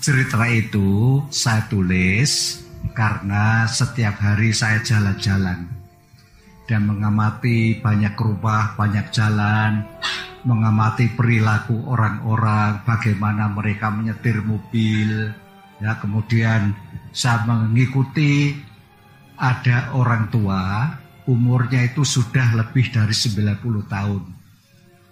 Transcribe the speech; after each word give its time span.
Cerita 0.00 0.48
itu 0.48 1.20
saya 1.28 1.68
tulis 1.68 2.64
karena 2.96 3.68
setiap 3.68 4.16
hari 4.16 4.48
saya 4.48 4.80
jalan-jalan 4.80 5.68
dan 6.64 6.88
mengamati 6.88 7.76
banyak 7.84 8.16
rumah, 8.16 8.72
banyak 8.80 9.12
jalan, 9.12 9.84
mengamati 10.48 11.12
perilaku 11.12 11.84
orang-orang, 11.84 12.80
bagaimana 12.88 13.52
mereka 13.52 13.92
menyetir 13.92 14.40
mobil, 14.40 15.36
ya 15.84 15.92
kemudian 16.00 16.72
saya 17.12 17.44
mengikuti 17.44 18.56
ada 19.36 19.92
orang 19.92 20.32
tua 20.32 20.96
umurnya 21.28 21.84
itu 21.84 22.08
sudah 22.08 22.56
lebih 22.56 22.88
dari 22.88 23.12
90 23.12 23.84
tahun 23.84 24.22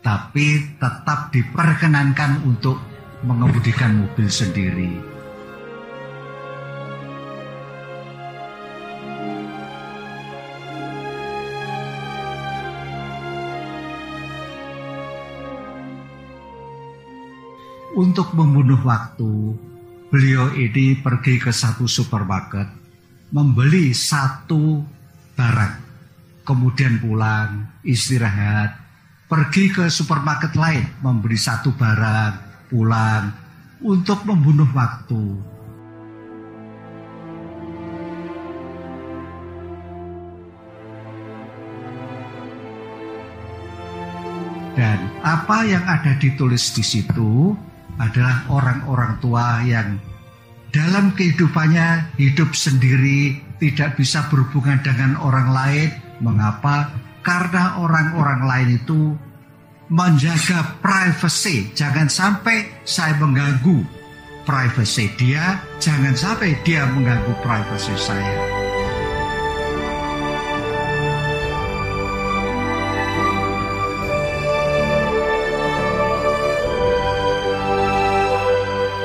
tapi 0.00 0.78
tetap 0.80 1.28
diperkenankan 1.28 2.40
untuk 2.48 2.97
mengemudikan 3.26 4.06
mobil 4.06 4.28
sendiri. 4.30 4.92
Untuk 17.98 18.30
membunuh 18.30 18.78
waktu, 18.86 19.58
beliau 20.06 20.54
ini 20.54 20.94
pergi 21.02 21.42
ke 21.42 21.50
satu 21.50 21.90
supermarket, 21.90 22.70
membeli 23.34 23.90
satu 23.90 24.86
barang, 25.34 25.74
kemudian 26.46 27.02
pulang, 27.02 27.82
istirahat, 27.82 28.78
pergi 29.26 29.74
ke 29.74 29.84
supermarket 29.90 30.54
lain, 30.54 30.86
membeli 31.02 31.34
satu 31.34 31.74
barang, 31.74 32.47
pulang, 32.68 33.32
untuk 33.82 34.22
membunuh 34.28 34.68
waktu. 34.76 35.40
Dan 44.78 45.10
apa 45.26 45.66
yang 45.66 45.82
ada 45.90 46.14
ditulis 46.22 46.70
di 46.70 46.86
situ 46.86 47.50
adalah 47.98 48.46
orang-orang 48.46 49.18
tua 49.18 49.58
yang 49.66 49.98
dalam 50.70 51.10
kehidupannya 51.18 52.14
hidup 52.14 52.54
sendiri, 52.54 53.42
tidak 53.58 53.98
bisa 53.98 54.30
berhubungan 54.30 54.78
dengan 54.86 55.18
orang 55.18 55.50
lain. 55.50 55.88
Mengapa? 56.22 56.94
Karena 57.26 57.82
orang-orang 57.82 58.40
lain 58.46 58.68
itu 58.78 59.18
menjaga 59.88 60.76
privasi. 60.84 61.72
Jangan 61.72 62.08
sampai 62.12 62.84
saya 62.84 63.16
mengganggu 63.16 63.84
privasi 64.44 65.12
dia, 65.16 65.60
jangan 65.80 66.16
sampai 66.16 66.56
dia 66.64 66.84
mengganggu 66.88 67.32
privasi 67.44 67.92
saya. 67.96 68.36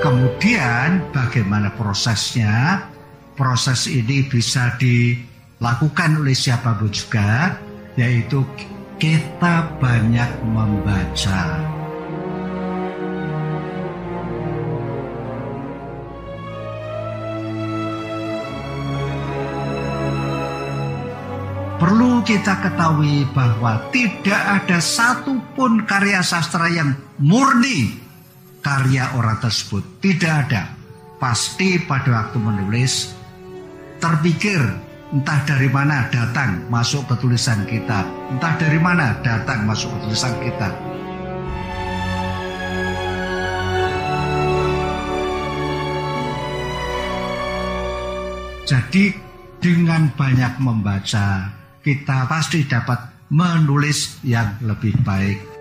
Kemudian 0.04 1.00
bagaimana 1.16 1.72
prosesnya? 1.80 2.84
Proses 3.34 3.90
ini 3.90 4.22
bisa 4.30 4.76
dilakukan 4.78 6.22
oleh 6.22 6.38
siapa 6.38 6.78
pun 6.78 6.92
juga, 6.92 7.58
yaitu 7.98 8.46
kita 8.98 9.78
banyak 9.82 10.32
membaca. 10.46 11.42
Perlu 21.84 22.24
kita 22.24 22.64
ketahui 22.64 23.28
bahwa 23.36 23.92
tidak 23.92 24.40
ada 24.40 24.80
satupun 24.80 25.84
karya 25.84 26.24
sastra 26.24 26.72
yang 26.72 26.96
murni 27.20 28.00
karya 28.64 29.12
orang 29.20 29.36
tersebut. 29.44 30.00
Tidak 30.00 30.34
ada. 30.48 30.72
Pasti 31.20 31.84
pada 31.84 32.24
waktu 32.24 32.40
menulis 32.40 33.12
terpikir 34.00 34.60
entah 35.14 35.46
dari 35.46 35.70
mana 35.70 36.10
datang 36.10 36.66
masuk 36.74 37.06
ke 37.06 37.16
tulisan 37.22 37.62
kita, 37.70 38.02
entah 38.34 38.58
dari 38.58 38.82
mana 38.82 39.14
datang 39.22 39.70
masuk 39.70 39.94
ke 39.94 40.10
tulisan 40.10 40.34
kita. 40.42 40.70
Jadi 48.66 49.14
dengan 49.62 50.10
banyak 50.18 50.58
membaca, 50.58 51.54
kita 51.86 52.26
pasti 52.26 52.66
dapat 52.66 53.30
menulis 53.30 54.18
yang 54.26 54.58
lebih 54.66 54.98
baik 55.06 55.53